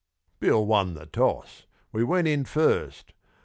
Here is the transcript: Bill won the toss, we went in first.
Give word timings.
Bill 0.39 0.65
won 0.65 0.95
the 0.95 1.05
toss, 1.05 1.67
we 1.91 2.03
went 2.03 2.27
in 2.27 2.43
first. 2.43 3.13